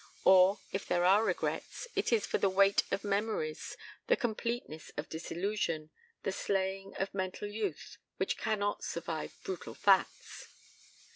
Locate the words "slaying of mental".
6.31-7.47